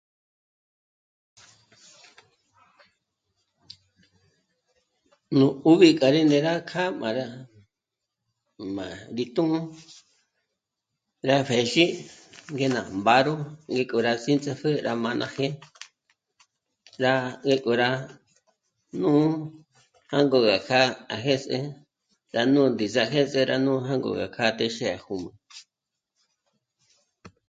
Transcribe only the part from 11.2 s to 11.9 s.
rá pjë́zhi